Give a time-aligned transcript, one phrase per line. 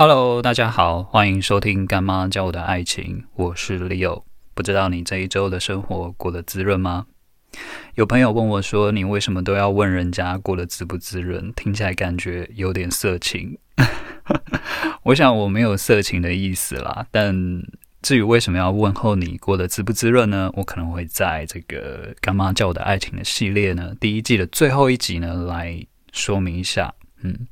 [0.00, 4.22] Hello，大家好，欢迎收听《干妈教我的爱情》，我是 Leo。
[4.54, 7.04] 不知道你这一周的生活过得滋润吗？
[7.96, 13.58] 有朋友问我说：“你为什么都要问人家过得滋不滋润？”听起来感觉有点色情。
[15.04, 17.62] 我想我没有色情的意思啦，但
[18.00, 20.50] 至于为什么要问候你过得滋不滋润呢？
[20.54, 26.94] 我可能会在这个《干妈教我的爱情》的系列呢，第一季的最后一集呢来说明一下。
[27.20, 27.46] 嗯。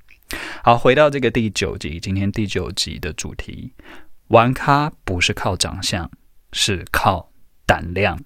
[0.62, 3.72] 好，回到这个第九集，今天第九集的主题，
[4.28, 6.10] 玩咖不是靠长相，
[6.52, 7.32] 是靠
[7.64, 8.18] 胆量。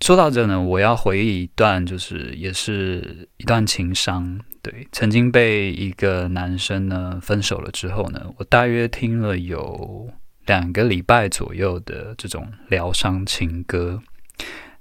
[0.00, 4.38] 说到这呢，我要回忆一段，就是也是一段情伤。
[4.62, 10.10] 对，曾经被一个男生呢分手了之后呢，我大约听了有
[10.44, 14.02] 两个礼拜左右的这种疗伤情歌，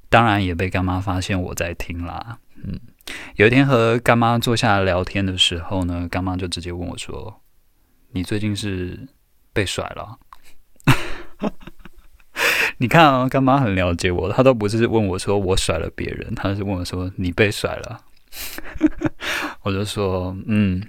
[0.09, 2.40] 当然也被干妈发现我在听啦。
[2.64, 2.78] 嗯。
[3.36, 7.41] 有一天和干妈坐下来聊天的时候呢，干妈就直接问我说
[8.12, 9.08] ：“你最近是
[9.53, 10.20] 被甩了？”
[12.78, 18.02] 你看啊，干妈很了解我，她都不是问我说我甩了别人，她是问我说你被甩了。
[19.64, 20.81] 我就说：“嗯，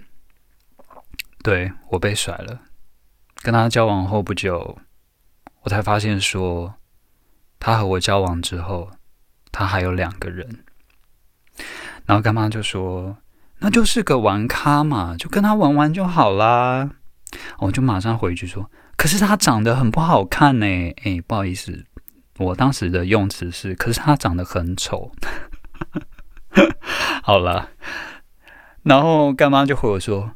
[1.43, 2.61] 对我被甩了。”
[3.43, 4.79] 跟他交往后不久，
[5.63, 6.75] 我才发现说，
[7.59, 8.91] 他和我交往之后，
[9.51, 10.65] 他还有两个人。
[12.11, 13.19] 然后干妈就说
[13.63, 16.91] ：“那就是个玩咖嘛，就跟他玩玩就好啦。”
[17.61, 20.67] 我就马上回去说：“可是他长得很不好看呢。”
[21.07, 21.87] 哎，不好意思，
[22.39, 25.13] 我当时的用词是：“可是他长得很丑。
[27.23, 27.69] ”好了，
[28.83, 30.33] 然后干妈就回我说：“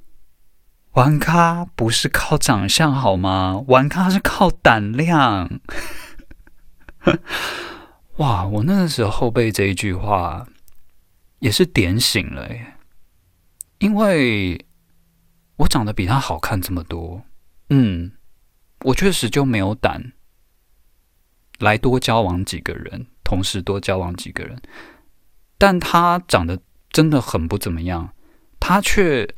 [0.94, 3.64] 玩咖不是靠长相好吗？
[3.66, 5.58] 玩咖是靠胆量。
[8.18, 8.46] ”哇！
[8.46, 10.46] 我那个时候被这一句话。
[11.44, 12.78] 也是点醒了耶，
[13.78, 14.64] 因为
[15.56, 17.22] 我长得比他好看这么多，
[17.68, 18.12] 嗯，
[18.80, 20.14] 我确实就没有胆
[21.58, 24.58] 来多交往几个人，同时多交往几个人。
[25.58, 28.14] 但他长得真的很不怎么样，
[28.58, 29.28] 他却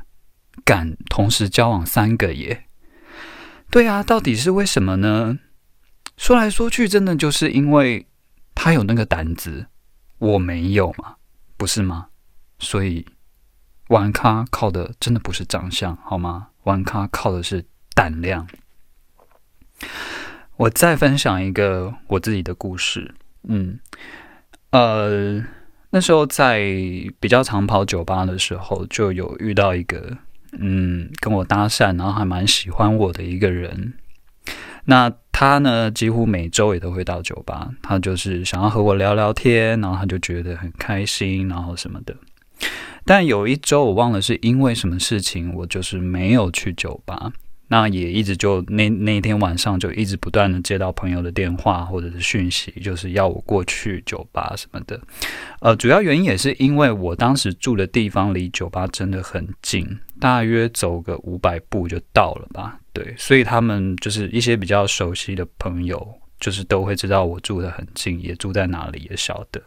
[0.64, 2.68] 敢同时交往三个耶。
[3.68, 5.40] 对啊，到底是为什么呢？
[6.16, 8.06] 说来说去，真的就是因为
[8.54, 9.66] 他有那个胆子，
[10.18, 11.16] 我没有嘛。
[11.56, 12.08] 不是吗？
[12.58, 13.06] 所以
[13.88, 16.48] 玩咖靠的真的不是长相，好吗？
[16.64, 18.46] 玩咖靠的是胆量。
[20.56, 23.14] 我再分享一个我自己的故事。
[23.44, 23.78] 嗯，
[24.70, 25.44] 呃，
[25.90, 26.58] 那时候在
[27.20, 30.16] 比较常跑酒吧的时候，就有遇到一个
[30.58, 33.94] 嗯跟我搭讪，然后还蛮喜欢我的一个人。
[34.84, 37.68] 那他呢，几乎每周也都会到酒吧。
[37.82, 42.16] 他就是想要和我聊聊天，然后他就觉得很开心，然后什么的。
[43.04, 47.30] 但有一周我忘了是因为什么事情，我就是没有去酒吧。
[47.68, 55.00] 那也一直就那那一天晚上就一直不断的接到朋友的电话或者是讯息，就是要我过去酒吧什么的。
[55.60, 59.86] 呃，主要原因也是因为我当时住的地方离酒吧真的很近。
[60.18, 69.60] 大约走个五百步就到了吧，对，所以他们就是一些比较熟悉的朋友，就是都会知道我住的很近，也住在哪里，也晓得。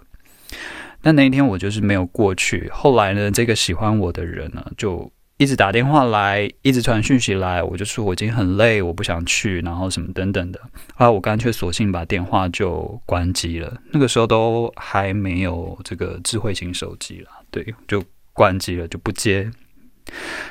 [1.03, 2.67] 但那一天我就是没有过去。
[2.73, 10.59] 后来呢，这个喜欢我的人呢，就一直打电话来，一直传讯息来，我就说我已经很累，我不想去，然后什么等等的。
[10.95, 13.81] 后来我干脆索性把电话就关机了。
[13.91, 19.49] 那个时候都还没有这个智慧型手机了，对，就关机了，就不接。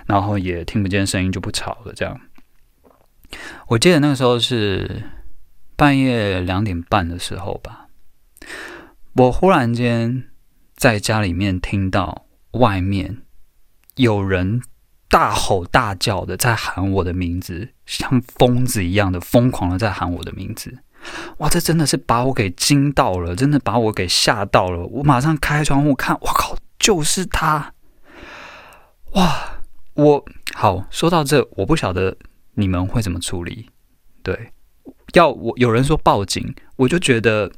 [0.07, 1.93] 然后也听不见声音，就不吵了。
[1.95, 2.19] 这样，
[3.67, 5.03] 我记得那个时候是
[5.77, 7.89] 半夜两点半的时候吧。
[9.13, 10.31] 我忽然间
[10.75, 13.19] 在家里面听到外面
[13.97, 14.63] 有人
[15.09, 20.79] 大吼大叫的在喊我的名字，像疯子一样的疯狂的在喊我的名字。
[21.39, 24.85] 哇，这真的是把我给惊到了，真的把我给吓到了。
[24.85, 27.73] 我马上开窗户看，我靠，就是他！
[29.13, 29.61] 哇，
[29.95, 30.25] 我
[30.55, 32.17] 好说到这，我不晓得
[32.55, 33.71] 你们会怎么处理。
[34.23, 34.53] 对，
[35.15, 37.51] 要我有人说报警，我就觉得，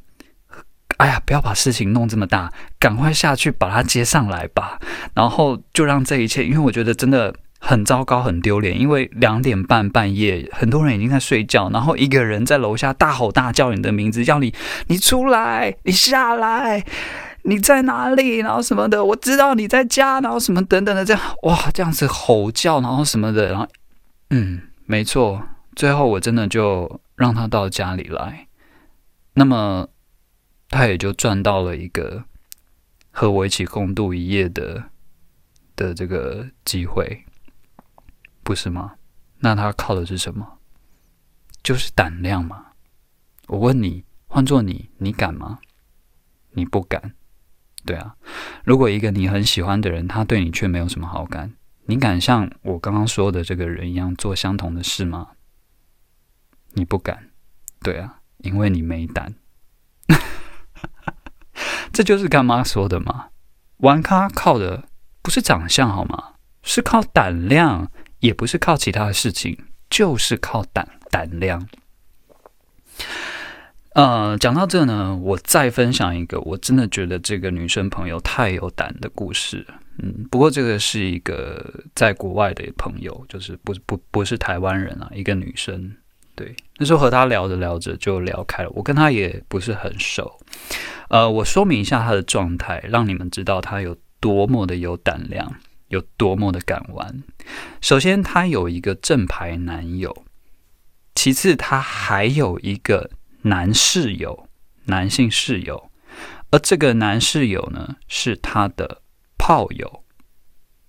[1.01, 4.79] 哎呀，不要把事情弄这么大，赶快下去把他接上来吧。
[5.15, 8.79] 然后就让这一切，因为我觉得真的很糟糕、很丢脸。
[8.79, 14.53] 因为两点半半夜，很多人已经在睡觉，然后一个人在楼下大吼大叫你的名字，叫你
[14.89, 16.85] 你出来，你下来。
[17.45, 18.37] 你在哪里？
[18.37, 23.67] 然后什么的，我知道你在家，然后什么等等的，这样哇，这样子吼叫，然后什么的，然后
[24.29, 25.41] 嗯，没错，
[25.75, 28.45] 最后我真的就让他到家里来，
[29.33, 29.87] 那么
[30.71, 32.23] 他也就赚到了一个
[33.11, 34.89] 和我一起共度一夜的
[35.75, 37.25] 的这个机会，
[38.41, 38.95] 不是吗？
[39.39, 40.59] 那他靠的是什么？
[41.61, 42.67] 就是胆量嘛。
[43.47, 45.59] 我问你，换做你，你敢吗？
[46.51, 47.15] 你不敢。
[47.83, 48.15] 对啊，
[48.63, 51.53] 如果一个你很喜欢的人，他对你却没有什么好感，
[51.85, 55.31] 你敢像我刚刚说的这个人一样做相同的事吗？
[56.73, 57.29] 你不敢。
[57.81, 59.33] 对啊，因为你没胆。
[62.01, 63.27] 这就是干妈说的嘛。
[63.77, 64.85] 玩咖靠的
[65.21, 66.33] 不是长相好吗？
[66.63, 69.55] 是靠胆量，也不是靠其他的事情，
[69.87, 71.67] 就是靠胆胆量。
[73.93, 79.67] 呃，讲到这呢，我再分享一个我真的觉得这个女生朋友太有胆的故事。
[79.99, 85.95] 嗯，不过这个是一个在国外的朋友，就是不不不是台湾人啊，一个女生。
[86.35, 88.69] 对，那时候和她聊着聊着就聊开了。
[88.71, 90.39] 我跟她也不是很熟。
[91.09, 95.55] 呃，我说明一下她的状态，让你们知道她有多么的有胆量，
[95.87, 97.23] 有多么的敢玩。
[97.81, 100.11] 首先，她有一个正牌男友；
[101.15, 103.09] 其次，她还有一个。
[103.43, 104.47] 男室友，
[104.85, 105.89] 男性室友，
[106.51, 109.01] 而这个男室友呢，是他的
[109.35, 110.00] 炮友，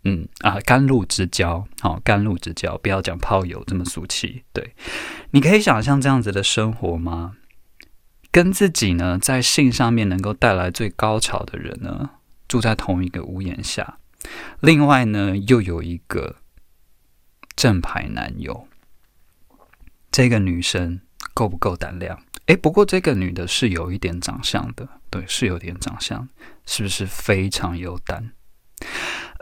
[0.05, 4.43] 嗯啊，甘露之交，好，甘露之交，不要讲炮友这么俗气。
[4.53, 4.75] 对，
[5.31, 7.37] 你可以想象这样子的生活吗？
[8.31, 12.11] 跟自己呢，在性上面能够带来最高潮的人呢，
[12.49, 13.99] 住在同一个屋檐下，
[14.61, 16.37] 另外呢，又有一个
[17.55, 18.67] 正牌男友，
[20.11, 21.01] 这个女生
[21.35, 22.21] 够不够胆量？
[22.47, 26.29] 哎，不过这个女的是有一点长相的，对，是有点长相，
[26.67, 28.33] 是不是非常有胆？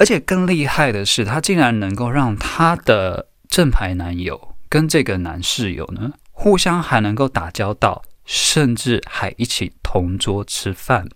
[0.01, 11.07] 而且更厉害的是，她竟然能够让她的正牌男友跟这个男室友呢，互相还能够打交道，甚至还一起同桌吃饭。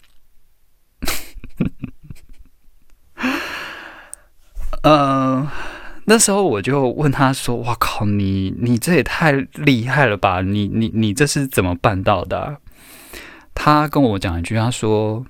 [4.84, 5.50] 呃。
[6.06, 10.42] 那时候我就问他说：“哇靠，你你这也太厉害了吧！
[10.42, 12.58] 你你你这是怎么办到的？”
[13.56, 15.24] 他跟我讲一句，他说：“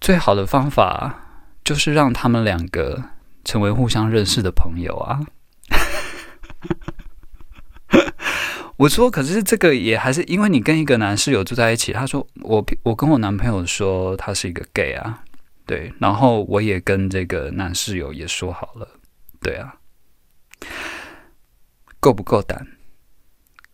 [0.00, 1.23] 最好的方法
[1.64, 3.02] 就是让他们两个
[3.44, 5.20] 成为互相认识的朋友啊。
[8.76, 15.22] ”我说：“可是这个也还是因为你跟一个男室友住在一起。”他说：“我我跟我男朋友说他是一个 gay 啊，
[15.64, 18.88] 对，然后我也跟这个男室友也说好了。”
[19.40, 19.76] 对啊，
[22.00, 22.66] 够不够胆？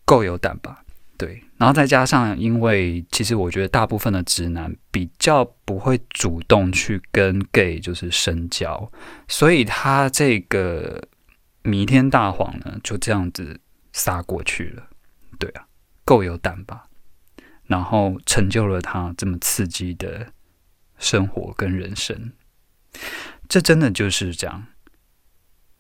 [0.05, 0.83] 够有胆吧？
[1.21, 8.91] 对，然后再加上，因为其实我觉得大部分的直男比较不会主动去跟 gay 就是深交，
[9.29, 11.07] 所以他这个
[11.61, 13.61] 弥天大谎呢，就这样子
[13.93, 14.89] 撒过去了。
[15.39, 15.67] 对啊，
[16.07, 16.89] 够有胆吧？
[17.67, 20.27] 然后成就了他这么刺激的
[20.97, 22.33] 生活跟人生，
[23.47, 24.69] 这真的就是这样。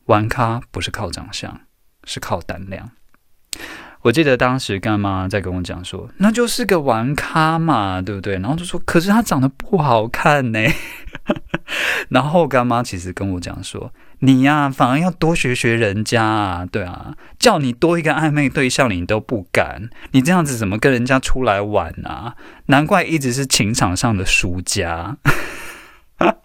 [0.05, 1.63] 玩咖不是靠长相，
[2.05, 2.91] 是靠胆量。
[4.03, 8.35] 我记得当时干妈在跟我讲说，那就是个玩咖嘛，对不对？
[8.35, 10.61] 然后就说，可是他长得不好看呢。
[12.09, 22.37] 然后干妈其实跟我讲说，你呀，反而要多学学人家啊，对啊，叫你多一个暧昧对象，你都不敢，你这样子怎么跟人家出来玩啊？
[22.67, 25.19] 难怪一直是情场上的输家。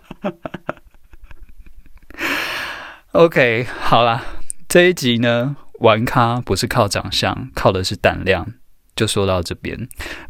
[3.13, 4.24] OK，好啦，
[4.68, 8.54] 这一集呢，玩咖不是靠长相，靠的是胆量。
[8.96, 9.88] 就说到这边，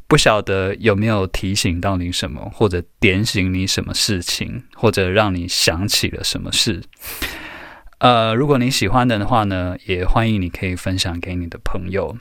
[0.07, 6.83] 不晓得有没有提醒到你什么，或者点醒你什么事情，或者让你想起了什么事。
[7.99, 12.17] 呃，如果你喜欢的话呢，也欢迎你可以分享给你的朋友。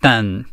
[0.00, 0.44] 但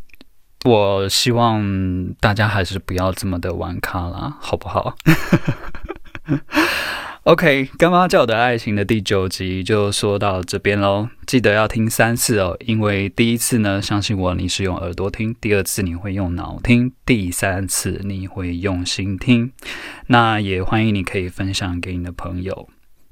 [0.66, 4.96] 我希望大家还是不要这么的玩咖啦，好不好
[7.24, 19.52] ？OK，干妈教的爱情的第九集就说到这边喽，记得要听三次哦，因为第一次呢，相信我，你是用耳朵听；第二次你会用脑听；第三次你会用心听。
[20.08, 22.68] 那也欢迎你可以分享给你的朋友。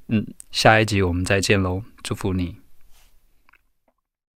[0.09, 2.60] 嗯，下一集我们再见喽，祝福你。